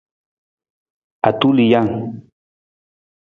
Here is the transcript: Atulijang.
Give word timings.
Atulijang. 1.29 1.91